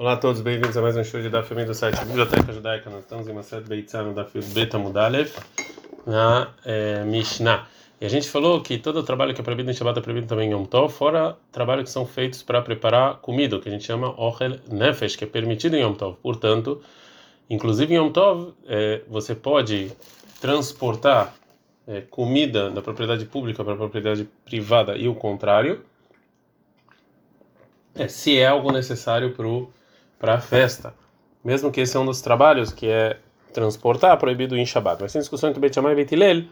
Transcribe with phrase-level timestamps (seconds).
[0.00, 2.88] Olá a todos, bem-vindos a mais um show de família do site Biblioteca Judaica.
[2.88, 5.32] Nós estamos em uma série Beitzah no Dafio Beta Mudalev,
[6.06, 7.66] na é, Mishnah.
[8.00, 10.28] E a gente falou que todo o trabalho que é proibido em Shabbat é proibido
[10.28, 13.84] também em Yom Tov, fora trabalho que são feitos para preparar comida, que a gente
[13.84, 16.16] chama Ochel Nefesh, que é permitido em Yom Tov.
[16.22, 16.80] Portanto,
[17.50, 19.90] inclusive em Yom Tov, é, você pode
[20.40, 21.34] transportar
[21.88, 25.84] é, comida da propriedade pública para a propriedade privada e o contrário,
[28.08, 29.68] se é algo necessário para o
[30.18, 30.94] para a festa.
[31.44, 33.18] Mesmo que esse é um dos trabalhos que é
[33.52, 35.00] transportar proibido em Shabbat.
[35.00, 36.48] Mas tem discussão entre Beit Shammai e Beit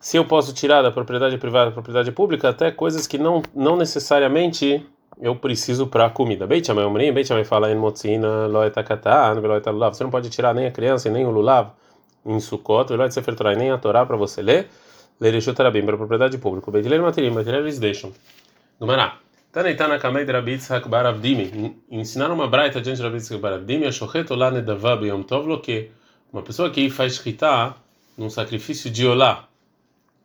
[0.00, 3.76] se eu posso tirar da propriedade privada da propriedade pública até coisas que não não
[3.76, 4.86] necessariamente
[5.20, 6.46] eu preciso para comida.
[6.46, 9.94] Beit Shammai Omrim, Beit fala em Motzina, Loetakatá, Loetalulav.
[9.94, 11.70] Você não pode tirar nem a criança nem o lulav
[12.26, 14.68] em Sukkot, Veloet Sefer Torah, nem a Torá para você ler.
[15.20, 16.70] Lereshut Arabim, para propriedade pública.
[16.70, 18.12] Beit Hillel Matirim, Beit Hillel eles deixam.
[18.80, 19.23] Gumará.
[19.54, 21.76] Taneitana Kamei de Rabi Yitzhak Bar Avdimi.
[21.88, 25.92] Ensinaram uma braita diante de Rabi Yitzhak Bar Avdimi, Ashochet Olá Nedavá Beyom Tov que
[26.32, 27.72] uma pessoa que faz shkita
[28.18, 29.46] num sacrifício de olá,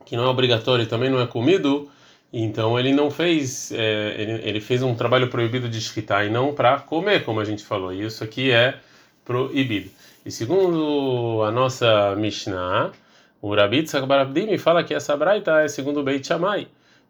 [0.03, 1.87] que não é obrigatório e também não é comido,
[2.33, 6.51] então ele não fez, é, ele, ele, fez um trabalho proibido de shkita e não
[6.51, 7.93] para comer, como a gente falou.
[7.93, 8.79] E isso aqui é
[9.23, 9.91] proibido.
[10.25, 12.91] E segundo a nossa Mishnah,
[13.39, 16.67] o Bar Avdimi fala que essa braita é segundo o Beit Shammai.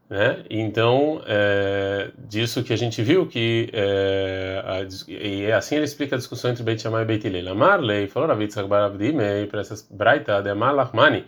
[0.09, 0.43] Né?
[0.49, 6.17] Então, é, disso que a gente viu que é, a, e assim ele explica a
[6.17, 7.49] discussão entre Beit Shammai e Beit Hillel.
[7.49, 11.19] Amarlei falou Rav Yitzhak bar Abdimei para essa braita de Malachmani.
[11.19, 11.25] Ou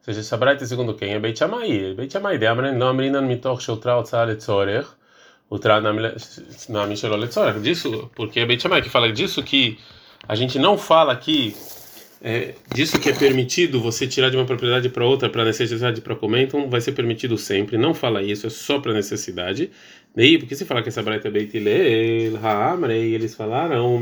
[0.00, 1.12] seja, essa braita segundo quem?
[1.12, 1.92] É Beit Shammai.
[1.94, 4.88] Beit Shammai de Amren lo amrinan mitoch sheutra otzah letzorech
[6.70, 7.60] na mishelo letzorech.
[7.60, 9.78] Disso, porque é Beit Shammai que fala disso que
[10.26, 11.54] a gente não fala aqui
[12.24, 16.14] é, disso que é permitido você tirar de uma propriedade para outra para necessidade para
[16.14, 17.76] comer, então vai ser permitido sempre.
[17.76, 19.70] Não fala isso, é só para necessidade.
[20.14, 23.98] Daí, porque se falar que essa braita é Beit Hillel, Ha'amrei, eles falaram,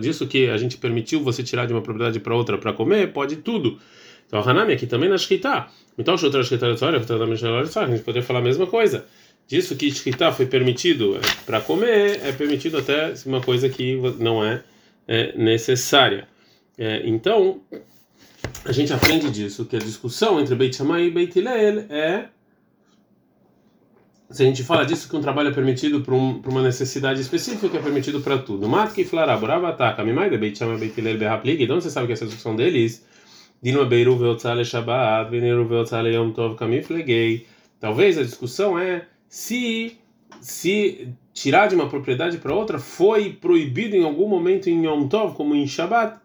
[0.00, 3.36] disso que a gente permitiu você tirar de uma propriedade para outra para comer, pode
[3.36, 3.78] tudo.
[4.26, 5.66] Então, Hanami aqui também na Shkita.
[7.36, 9.04] Sheloretzorech, a gente poderia falar a mesma coisa.
[9.46, 14.44] Disso que Shkita foi permitido é, para comer, é permitido até uma coisa que não
[14.44, 14.62] é
[15.06, 16.28] é, necessária.
[16.76, 17.60] É, então,
[18.64, 22.28] a gente aprende disso, que a discussão entre Beit Shammai e Beit Hillel é
[24.30, 27.76] se a gente fala disso que um trabalho é permitido para um, uma necessidade específica,
[27.76, 28.68] é permitido para tudo.
[28.68, 32.26] Matki Flará, Boravatá, Kamimai de Beit Shammai Beit Hillel Behaplig, então você sabe que essa
[32.26, 33.06] discussão deles,
[33.62, 37.46] Dino Beiru Veotzale Shabbat, Veneru Veotzale Yom Tov Kamiflegei.
[37.78, 39.98] Talvez a discussão é se
[40.40, 45.34] se tirar de uma propriedade para outra foi proibido em algum momento em Yom Tov,
[45.34, 46.16] como em Shabbat,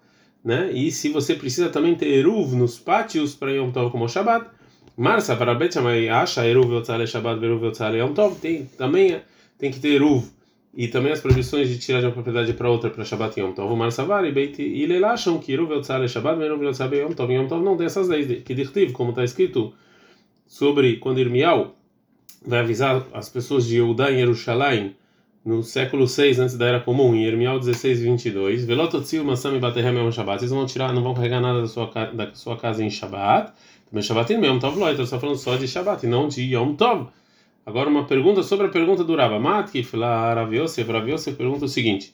[0.45, 0.71] né?
[0.71, 4.47] E se você precisa também ter eruv nos pátios para Yom Tov, como Shabbat,
[4.95, 9.19] Marsa para Bet Shammai acha eruv yotzale Shabbat, eruv yotzale Yom Tov, tem também
[9.57, 10.25] tem que ter eruv
[10.75, 13.53] e também as proibições de tirar de uma propriedade para outra para Shabbat e Yom
[13.53, 13.75] Tov.
[13.75, 17.47] Marsa var e Beit Hillel acham que eruv yotzale Shabbat, eruv yotzale Yom Tov, Yom
[17.47, 19.73] Tov não tem essas leis que dirtiv, como está escrito
[20.45, 21.78] sobre quando Irmial
[22.45, 24.95] vai avisar as pessoas de Yehudá em Jerusalém
[25.43, 30.11] no século 6 antes da era comum, em Irmial 16, 22, Velototziu Masami Baterem Yom
[30.11, 33.53] Shabbat, eles vão tirar, não vão carregar nada da sua, da sua casa em Shabbat,
[33.89, 36.41] também Shabbat em Yom Tov Loi, então está falando só de Shabbat e não de
[36.43, 37.07] Yom Tov.
[37.65, 41.69] Agora uma pergunta sobre a pergunta do Rava Matki, Rav Yosef, Rav Yosef pergunta o
[41.69, 42.13] seguinte,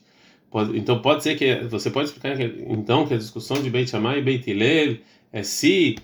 [0.50, 3.90] pode, então pode ser que, você pode explicar que, então que a discussão de Beit
[3.90, 4.98] Shammai e Beit Hillel
[5.32, 5.96] é se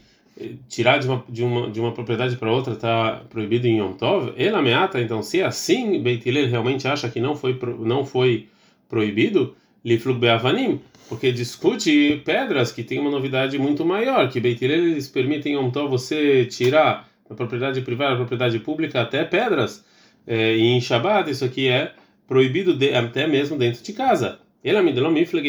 [0.68, 4.32] tirar de uma, de uma, de uma propriedade para outra está proibido em Yom Tov,
[4.36, 8.48] ela ameaça, então se é assim Beit realmente acha que não foi, não foi
[8.88, 9.54] proibido,
[9.84, 15.54] Liflug Be'avanim, porque discute pedras que tem uma novidade muito maior, que Beit eles permitem
[15.54, 19.84] em Yom Tov você tirar da propriedade privada, da propriedade pública até pedras,
[20.26, 21.92] é, e em Shabbat isso aqui é
[22.26, 24.38] proibido de, até mesmo dentro de casa.
[24.64, 25.02] Ela me deu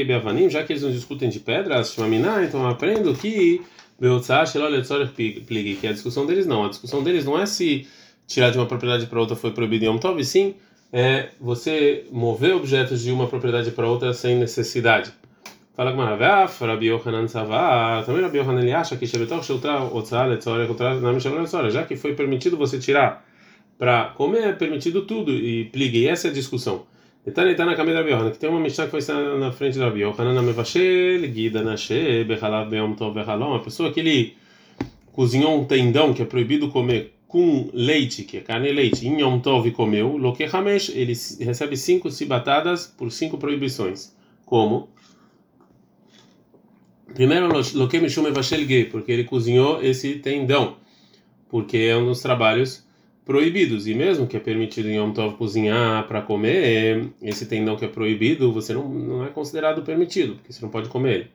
[0.06, 1.96] Be'avanim, já que eles não discutem de pedras,
[2.44, 3.62] então aprendo que
[5.76, 6.66] que a discussão deles não.
[6.66, 7.88] A discussão deles não é se
[8.28, 10.56] tirar de uma propriedade para outra foi proibido em Yom Tov, sim
[10.94, 15.12] é você mover objetos de uma propriedade para outra sem necessidade.
[15.76, 19.18] Fala com Maravaf, Rabi Yohanan Savá, também Rabi Yohanan ele acha que já
[21.84, 23.26] que foi permitido você tirar
[23.76, 26.86] para comer, é permitido tudo, e pligue, essa é a discussão.
[27.26, 29.52] Então ele está na caminho da Rabi que tem uma Mishnah que foi estar na
[29.52, 34.36] frente da Rabi Yohanan Mevashel, Gida Nashe, Bechalav Beom Tov Bechalom, uma pessoa que ele
[35.14, 39.22] cozinhou um tendão que é proibido comer com leite, que é carne e leite, em
[39.22, 44.14] Yom Tov comeu, Loke Hamesh, ele recebe cinco cibatadas por cinco proibições.
[44.46, 44.90] Como?
[47.14, 50.76] Primeiro, Loke Mishum Mevashel Ge, porque ele cozinhou esse tendão,
[51.50, 52.86] porque é um dos trabalhos
[53.26, 53.88] proibidos.
[53.88, 57.88] E mesmo que é permitido em Yom Tov cozinhar para comer, esse tendão que é
[57.88, 61.28] proibido, você não, não é considerado permitido, porque você não pode comer ele.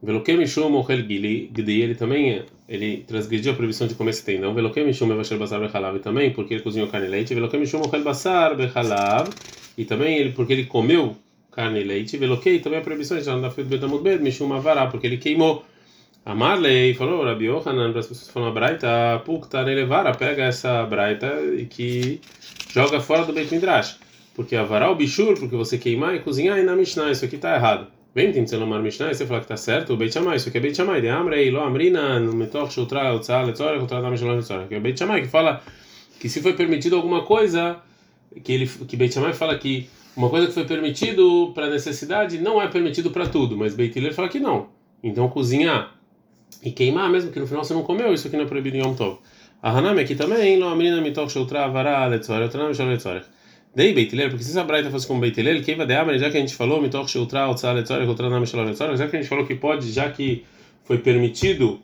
[0.00, 4.54] Veloquem Mishum Ochel Gili, ele também ele transgrediu a proibição de comer esse tendão.
[4.54, 7.34] Veloquem Mishum Evasher Basar Bechalav também, porque ele cozinhou carne e leite.
[7.34, 9.28] Veloquem Mishum Ochel Basar Bechalav,
[9.76, 11.16] e também ele, porque ele comeu
[11.50, 12.16] carne e leite.
[12.16, 15.64] Veloquei também a proibição de da Fid Betamud Bed Mishum Avará, porque ele queimou.
[16.28, 20.84] A Marley falou, Rabi Yohanan, para as pessoas falam a Braita, Puktar elevara, pega essa
[20.84, 22.20] Braita e que
[22.70, 23.98] joga fora do Beit Midrash.
[24.34, 27.54] Porque avará o bichur, porque você queimar e cozinhar e na Mishnah, isso aqui está
[27.54, 27.86] errado.
[28.14, 30.58] Vem, tem Tzelomar Mishnah, e você fala que está certo, o Beit Shammai, isso aqui
[30.58, 34.80] é Beit Shammai, de Amrei, Lo Amrina, no Metoch, Shutra, Shalom, Letzorah, que é o
[34.82, 35.62] Beit Shammai, que fala
[36.20, 37.78] que se foi permitido alguma coisa,
[38.44, 42.60] que ele que Beit Shammai fala que uma coisa que foi permitido para necessidade não
[42.60, 44.68] é permitido para tudo, mas Beit Hillel fala que não.
[45.02, 45.96] Então cozinhar
[46.62, 48.80] e queimar, mesmo que no final você não comeu, isso aqui não é proibido em
[48.80, 49.18] Yom Tov.
[49.62, 53.24] A Hanami aqui também, Lo Amrina, Metoch, Shutra, Vará, Letzorah, Utzah, Dam Shalom, Letzorah.
[53.74, 56.40] Dei Beitiler, porque se essa braita fosse como Beitiler, quem vai dar, já que a
[56.40, 59.54] gente falou, Mitoch Sheutra, Otzar, Letzor, Rotra, Namishal, Letzor, já que a gente falou que
[59.54, 60.44] pode, já que
[60.84, 61.80] foi permitido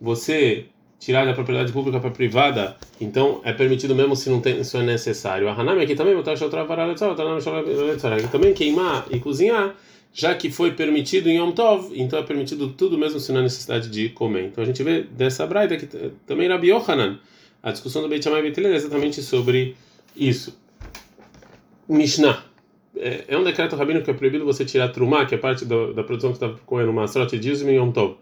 [0.00, 0.66] você
[1.04, 4.84] tirar da propriedade pública para privada, então é permitido mesmo se não tem, isso é
[4.84, 5.48] necessário.
[5.48, 9.74] A Hanami aqui também, aqui também queimar e cozinhar,
[10.12, 13.42] já que foi permitido em Yom Tov, então é permitido tudo mesmo se não há
[13.42, 14.44] necessidade de comer.
[14.44, 15.86] Então a gente vê dessa braita que
[16.24, 17.18] também Rabi Yohanan,
[17.60, 19.74] a discussão do Beit Shammai Beitiler é exatamente sobre
[20.14, 20.56] isso.
[21.88, 22.44] Mishnah.
[22.94, 25.92] É, é um decreto rabino que é proibido você tirar trumá, que é parte do,
[25.94, 28.18] da produção que está comendo masrot e dízimo em Yom Tov.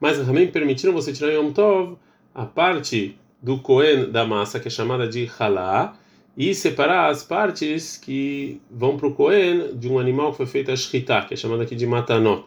[0.00, 1.98] Mas também permitiram você tirar em Yom Tov
[2.34, 5.94] a parte do coen da massa, que é chamada de halá,
[6.36, 10.70] e separar as partes que vão para o coen de um animal que foi feito
[10.70, 12.44] a shkita, que é chamada aqui de matanot.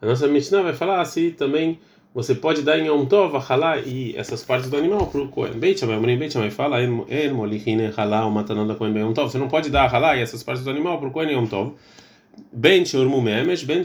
[0.00, 1.78] A nossa Mishnah vai falar assim também
[2.14, 5.54] você pode dar em Yom Tov, halá e essas partes do animal para o Kohen.
[5.54, 9.32] Beit Shammai, Morim Beit Shammai fala, En Molichine halá o matanão da Kohen Yom Tov.
[9.32, 11.72] Você não pode dar halá e essas partes do animal para o Kohen Yom Tov.
[12.52, 13.82] Ben Shurmu Memesh, Ben.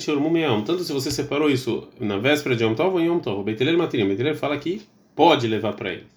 [0.63, 3.43] Tanto se você separou isso na véspera de Yom Tov ou em Yom Tov.
[3.43, 4.13] Beit Hillel Matirim.
[4.13, 4.83] Beit fala que
[5.19, 6.07] pode levar para ele.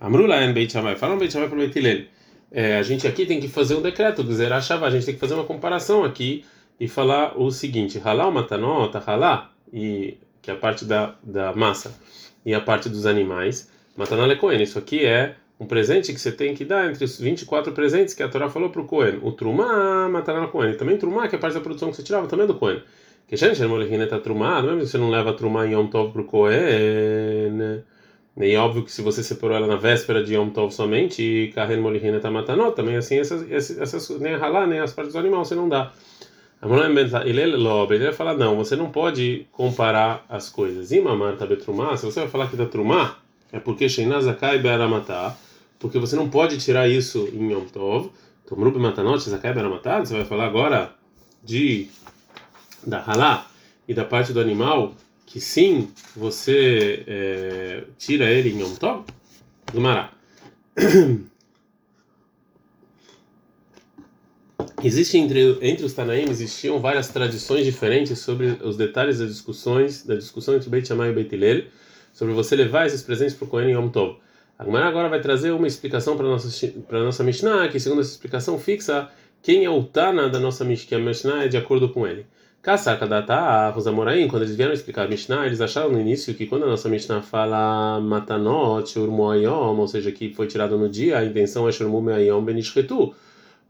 [0.00, 0.94] Amrula En Beit Shammai.
[0.94, 2.04] Fala um Beit Shammai para Beit Hillel.
[2.52, 4.86] É, a gente aqui tem que fazer um decreto do Zerah Shavá.
[4.86, 6.44] A gente tem que fazer uma comparação aqui
[6.78, 11.52] e falar o seguinte: halá o matanot, halá e que é a parte da, da
[11.52, 11.92] massa,
[12.46, 13.68] e a parte dos animais.
[13.96, 17.72] Matanale Cohen, isso aqui é um presente que você tem que dar entre os 24
[17.72, 19.18] presentes que a Torá falou para o Cohen.
[19.22, 20.76] O Trumá, Matanale Cohen.
[20.76, 22.80] Também Trumá, que é a parte da produção que você tirava, também é do Cohen.
[23.26, 26.22] Que gente, a está Trumá, mesmo se você não leva Trumá em Yom Tov para
[26.22, 27.82] o Cohen.
[28.40, 31.52] E é óbvio que se você separou ela na véspera de Yom Tov somente, e
[31.52, 35.44] Karen Molihina está matando, também assim, essas, essas, nem a nem as partes do animal
[35.44, 35.92] você não dá.
[36.62, 40.92] Ele vai falar, não, você não pode comparar as coisas.
[40.92, 43.16] Imamar tabetrumá, se você vai falar que da trumá,
[43.50, 45.36] é porque Sheinazakai be'aramatá,
[45.78, 48.10] porque você não pode tirar isso em Yom Tov.
[48.46, 50.92] Tomrubi matanot, Zakai be'aramatá, você vai falar agora
[51.42, 51.88] de
[52.84, 53.46] da halá
[53.86, 54.92] e da parte do animal,
[55.30, 59.04] que sim, você é, tira ele em Yom Tov?
[59.72, 60.12] Gumará.
[64.82, 70.14] Existe entre, entre os Tanaim existiam várias tradições diferentes sobre os detalhes das discussões da
[70.14, 71.64] discussão entre Beit Shammai e Beit Hillel
[72.14, 74.18] sobre você levar esses presentes para o Kohen Yom Tov.
[74.58, 78.10] A Gemara agora vai trazer uma explicação para nossa para nossa Mishnah, que segundo essa
[78.10, 79.10] explicação fixa
[79.42, 82.26] quem é o Tana da nossa Mishnah, que a Mishnah é de acordo com ele.
[82.62, 86.64] Kassaka data Rosamoraim, quando eles vieram explicar a Mishnah, eles acharam no início que quando
[86.64, 91.66] a nossa Mishnah fala Matanot, Urmoayom, ou seja, que foi tirado no dia, a intenção
[91.66, 93.14] é Shurmu Meayom Benishretu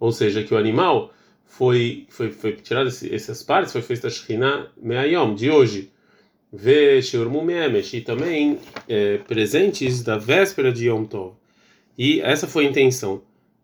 [0.01, 1.13] ou seja, que o animal
[1.45, 5.93] foi foi, foi tirado essas partes, foi feita Shekhinah Meayom, de hoje.
[6.53, 11.35] Ve Sheurmu Meemesh, e também é, presentes da véspera de Yom Tov.
[11.97, 13.23] E essa foi a intenção.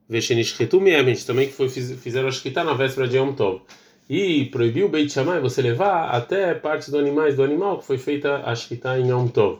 [0.08, 3.62] Ve Shenishchetu Meemesh, também que foi, fizeram a Shekhinah na véspera de Yom Tov.
[4.08, 7.98] E proibiu o Beit Shammai você levar até partes do animais do animal que foi
[7.98, 9.58] feita a Shekhinah em Yom Tov.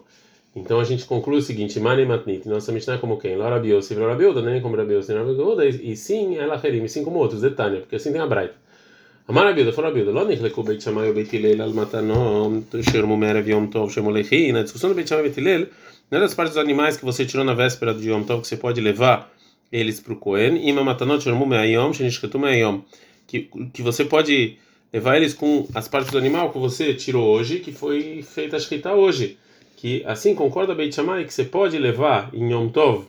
[0.55, 3.37] Então a gente conclui o seguinte: Mane Matnit, nossa Mishnah é como quem?
[3.37, 7.19] Laura Biose, Laura Biuda, nem como Rabiose, Rabiuda, e sim ela Herim, e sim como
[7.19, 8.55] outros, detalhe, porque assim tem a Braita.
[9.29, 13.67] Amar Rabiuda, fora Rabiuda, Lo Nichleku Beit Shammai, Beit Hillel, Al Matanom, Shermu Merev Yom
[13.67, 15.67] Tov, Shemolechi, na discussão do Beit Shammai e Beit Hillel,
[16.09, 18.47] não é das partes dos animais que você tirou na véspera de Yom Tov que
[18.47, 19.31] você pode levar
[19.73, 22.83] eles para o Kohen, Ima Matanot, Shermu Meayom, Shenishketu Meayom,
[23.27, 24.59] que que você pode
[24.93, 28.61] levar eles com as partes do animal que você tirou hoje, que foi feita a
[28.61, 29.39] Shkita hoje
[29.77, 33.07] que assim concorda Beit Shammai que você pode levar em Yom Tov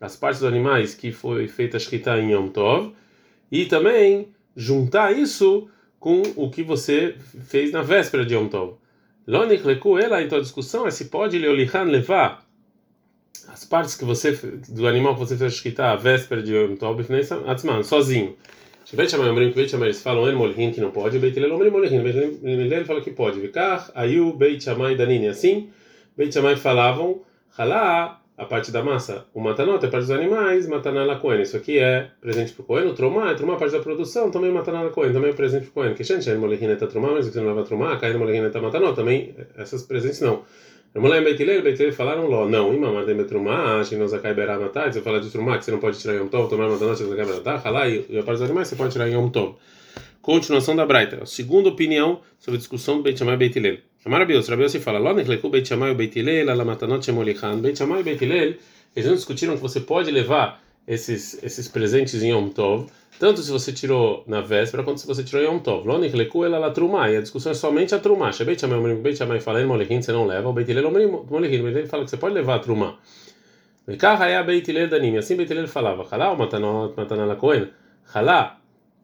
[0.00, 2.92] as partes dos animais que foi feita a escrita em Yom Tov
[3.50, 8.74] e também juntar isso com o que você fez na véspera de Yom Tov.
[9.26, 12.46] Lonik leku ela, então a discussão é se pode Leolihan levar
[13.48, 14.32] as partes que você
[14.68, 17.00] do animal que você fez escrita a véspera de Yom Tov
[17.46, 17.82] Atzman,
[18.88, 18.96] sozinho.
[18.96, 21.70] Beit Shammai Omrim, Beit Shammai eles falam En Molhin que não pode, Beit Hillel Omrim
[21.70, 23.40] Molhin, Beit Hillel fala que pode.
[23.40, 25.70] Vikar, Ayu, Beit Shammai Danini, assim,
[26.16, 27.22] Beit Shammai falavam,
[27.56, 31.56] Halá, a parte da massa, o matanot é parte dos animais, mataná la Cohen, isso
[31.56, 34.82] aqui é presente para o Cohen, o tromá é tromá parte da produção, também mataná
[34.82, 35.94] la Cohen, também é presente para o Cohen.
[35.94, 40.20] Que gente, é tromá, mas você não leva tromá, Molhin é matanot, também essas presentes
[40.20, 40.44] não.
[40.98, 45.56] Mulher Beitilel, Beitilel falaram Ló, não, Imam Adem Betrumá, Shinozakai Beramatai, você fala de Trumá,
[45.56, 48.38] que você não pode tirar Yom Tov, tomar Matanot, Shinozakai Beramatai, Halá e a parte
[48.38, 49.54] dos animais você pode tirar Yom Tov.
[50.20, 53.78] Continuação da Braita, segunda opinião sobre a discussão do Beit Shammai e Beit Hillel.
[54.02, 57.60] Chamar Rabios, Rabios se fala, Ló Nechleku Beit Shammai e Beit Hillel, Ala Matanot Shemolichan,
[57.60, 58.54] Beit Shammai e Beit Hillel,
[58.96, 62.86] eles não discutiram que você pode levar esses, esses presentes em Yom Tov,
[63.20, 65.86] tanto se você tirou na véspera quanto se você tirou em Yom Tov.
[65.86, 68.32] Lonik leku ela la trumá, e a discussão é somente a trumá.
[68.32, 71.06] Shebeit chamai omrim, beit chamai fala em molequim, você não leva, o beit hillel omrim,
[71.06, 72.96] molequim, beit fala que você pode levar a trumá.
[73.86, 77.68] Vekah é a beit hillel danim, assim beit hillel falava, halá o matanot, matanala kohen,
[78.14, 78.58] halá,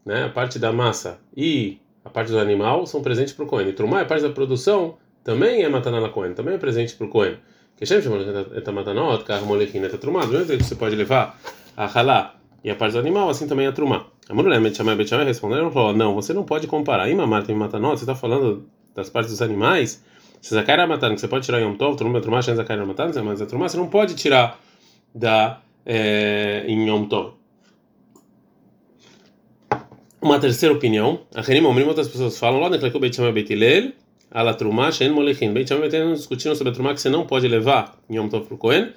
[0.07, 3.69] né, a parte da massa e a parte do animal são presentes para o kohen.
[3.69, 7.11] E trumá, a parte da produção, também é matanala kohen, também é presente para o
[7.11, 7.37] kohen.
[7.77, 8.19] Que Shem chama
[8.55, 11.37] eta matanot, kar molequim, eta trumá, do mesmo jeito que você pode levar
[11.77, 14.07] a halá e a parte do animal, assim também a trumá.
[14.29, 17.11] A mulher Betchamai Betchamai responderam falou, não, você não pode comparar.
[17.11, 20.03] Ima Marta e Matanot, você está falando das partes dos animais?
[20.41, 23.25] Se Zakai era matando, você pode tirar Yom Tov, Trumá, Trumá, Shen Zakai era matando,
[23.25, 24.59] mas a Trumá você não pode tirar
[25.15, 27.33] da, é, em Yom Tov.
[30.21, 33.93] Uma terceira opinião, a Renim Omrim, outras pessoas falam, lá no Beit Shammai Beit Hillel,
[34.31, 35.53] Ala Trumá, Shen Molechin.
[35.53, 35.71] Beit
[36.15, 38.91] discutindo sobre a Trumá que você não pode levar em Yom Tov para o Cohen,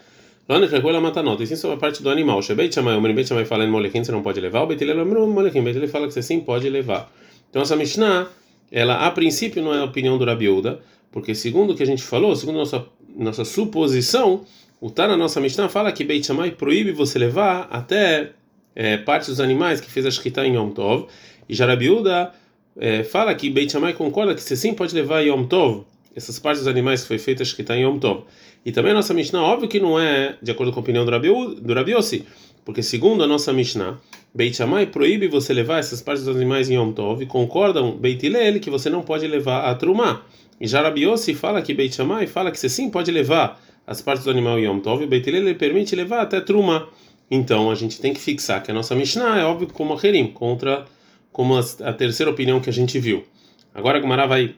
[0.48, 2.42] Lá no Krekul mata nota, e sim sobre a parte do animal.
[2.42, 5.06] Shebeit chamai, o Beit chamai fala em molequim, você não pode levar, o Beit Hillel
[5.06, 7.12] molequim, Beit Hillel fala que você sim pode levar.
[7.50, 8.30] Então essa Mishnah,
[8.72, 10.80] ela a princípio não é a opinião do Rabiuda,
[11.12, 12.86] porque segundo o que a gente falou, segundo nossa
[13.18, 14.46] nossa suposição,
[14.80, 18.32] o Tá na nossa Mishnah fala que Beit Shammai proíbe você levar até
[18.74, 21.08] é, partes dos animais que fez a Shkita em Yom Tov,
[21.50, 22.32] e Jarabiuda
[22.80, 25.84] é, fala que Beit Shammai concorda que você sim pode levar Yom Tov,
[26.18, 28.24] essas partes dos animais que foi feita Shkita em Yom Tov.
[28.66, 31.12] E também a nossa Mishnah, óbvio que não é de acordo com a opinião do
[31.12, 32.26] Rabi, Yossi,
[32.66, 34.00] porque segundo a nossa Mishnah,
[34.34, 38.26] Beit Shammai proíbe você levar essas partes dos animais em Yom Tov, e concordam Beit
[38.26, 40.24] Hillel que você não pode levar a Trumá.
[40.60, 44.02] E já Rabi Yossi fala que Beit Shammai fala que você sim pode levar as
[44.02, 46.88] partes do animal em Yom Tov, e Beit Hillel permite levar até Trumá.
[47.30, 50.28] Então a gente tem que fixar que a nossa Mishnah é óbvio como a Herim,
[50.28, 50.84] contra
[51.32, 53.24] como a, a terceira opinião que a gente viu.
[53.72, 54.56] Agora a Gemara vai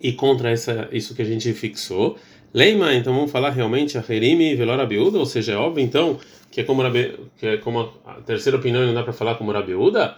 [0.00, 2.16] ir contra essa, isso que a gente fixou.
[2.52, 6.18] Leima, então vamos falar realmente a Herimi Velora Biúda, ou seja, é óbvio então
[6.50, 9.52] que é como, Rabi, que é como a terceira opinião não dá para falar como
[9.52, 10.16] Rabiúda.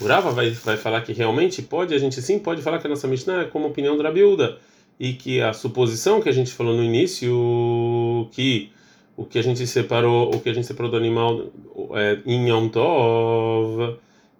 [0.00, 2.90] O Rava vai, vai falar que realmente pode, a gente sim pode falar que a
[2.90, 4.58] nossa Mishnah é como opinião do Rabiúda
[4.98, 8.70] e que a suposição que a gente falou no início que
[9.16, 11.46] o que a gente separou, o que a gente separou do animal
[11.94, 13.96] é, em Yom Tov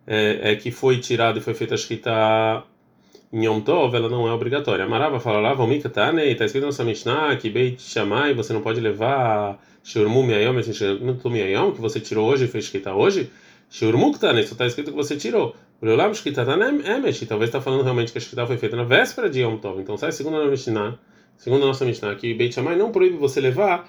[0.06, 2.64] é, é, que foi tirado e foi feita a escrita
[3.32, 4.84] em Yom Tov, ela não é obrigatória.
[4.84, 8.60] Amarava fala lá, Vomika Tane, está escrito na nossa Mishnah que Beit Shammai, você não
[8.60, 13.30] pode levar Shurmu Miayom, que você tirou hoje e fez escrita hoje.
[13.68, 15.56] Shurmu Tane, isso está escrito que você tirou.
[15.82, 18.84] O Leolam Shkita Tane Emesh, talvez está falando realmente que a escrita foi feita na
[18.84, 19.80] véspera de Yom Tov.
[19.80, 20.98] Então sai segundo a Mishnah,
[21.36, 23.88] segundo a nossa Mishnah, que Beit Shammai não proíbe você levar,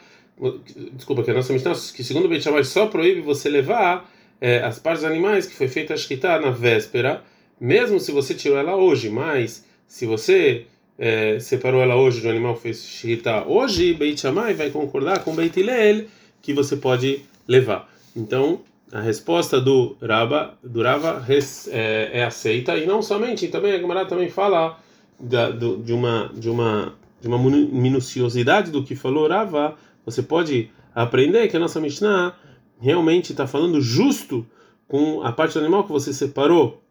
[0.94, 4.10] desculpa, que a nossa Mishnah, que segundo Beit Shammai só proíbe você levar
[4.42, 7.24] é, as partes animais que foi feita a escrita na véspera
[7.60, 10.66] mesmo se você tirou ela hoje, mas se você
[10.98, 15.60] é, separou ela hoje do animal fez shita hoje, Beit Shammai vai concordar com Beit
[15.60, 16.06] Hillel
[16.42, 17.90] que você pode levar.
[18.16, 23.78] Então, a resposta do Raba, do Rava é, é, aceita e não somente, também a
[23.78, 24.80] Gemara também fala
[25.20, 30.70] da, do, de uma de uma de uma minuciosidade do que falou Rava, você pode
[30.94, 32.36] aprender que a nossa Mishnah
[32.80, 34.46] realmente está falando justo
[34.88, 36.82] com a parte do animal que você separou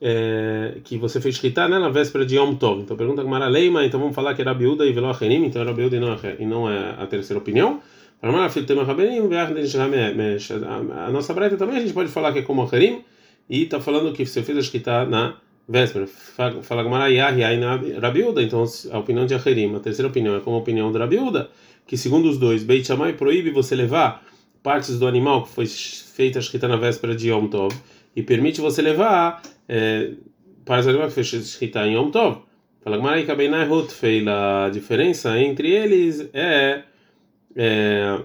[0.00, 2.80] é, que você fez escrita né, na véspera de Yom Tov.
[2.82, 5.72] Então pergunta Gamara Leima, então vamos falar que era Biúda e Velo Achenim, então era
[5.72, 7.80] Biúda e não, e não é a terceira opinião.
[8.22, 8.30] A
[11.10, 13.02] nossa breta também a gente pode falar que é como Acherim
[13.48, 15.36] e está falando que você fez a escrita na
[15.68, 16.06] véspera.
[16.06, 20.56] Fala Gamara Yahi na Rabiúda, então a opinião de Acherim, a terceira opinião é como
[20.56, 21.50] a opinião de Rabiúda,
[21.86, 24.22] que segundo os dois, Beit Shammai proíbe você levar
[24.62, 27.74] partes do animal que foi feita a escrita na véspera de Yom Tov
[28.14, 29.59] e permite você levar é,
[30.64, 32.42] para animais que fez escrita em Yom Tov.
[32.82, 34.66] Fala Gmarai Kabeinai Hutfeila.
[34.66, 36.82] A diferença entre eles é,
[37.54, 38.20] é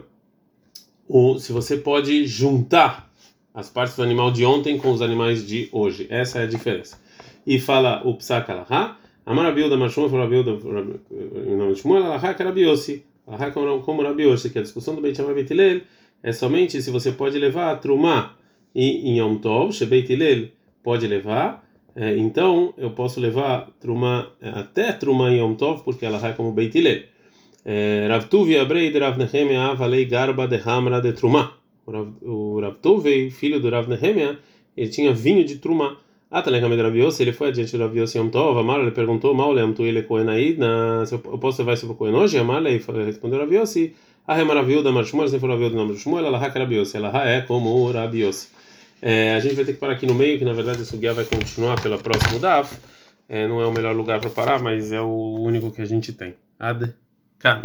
[1.07, 3.11] o, se você pode juntar
[3.53, 6.07] as partes do animal de ontem com os animais de hoje.
[6.09, 6.99] Essa é a diferença.
[7.45, 8.97] E fala o Psak Alaha.
[9.25, 13.05] Amar Abilda Mashuma falou Abilda em nome de Shmuel Alaha Biossi.
[13.27, 15.45] Alahá como Rabi Yossi, que a discussão do Beit Shammai
[16.21, 18.35] é somente se você pode levar a trumá
[18.73, 20.49] em Yom Tov, Shebeit Hillel
[20.85, 26.25] pode levar, é, então eu posso levar trumá até trumá em Yom Tov, porque ela
[26.25, 27.03] é como Beit Hillel.
[27.65, 28.53] É, Rav Tuvi
[28.93, 31.53] de Rav Nehemia Avalei Garba de Hamra de Trumá.
[31.87, 34.37] O Rav Tuvi, filho do Rav Nehemia,
[34.77, 35.97] ele tinha vinho de Trumá.
[36.29, 39.33] Atalekam de Rav Yossi, ele foi adiante do Rav Yossi Yom Tov, Amar, ele perguntou,
[39.33, 40.59] Maulem tu ele Kohen Aid,
[41.11, 42.37] eu posso levar isso para o Kohen hoje?
[42.37, 43.39] Amar, ele respondeu
[44.27, 47.27] Ah, é maravilhoso da Marshmuel, se for maravilhoso da Marshmuel, ela é Rabi Yossi, ela
[47.27, 48.54] é como o Rabi Yossi.
[49.07, 51.13] É, a gente vai ter que parar aqui no meio, que na verdade esse guia
[51.13, 52.75] vai continuar pela próxima DAF.
[53.29, 56.11] É, não é o melhor lugar para parar, mas é o único que a gente
[56.11, 56.35] tem.
[56.57, 56.91] Ad,
[57.37, 57.61] cara.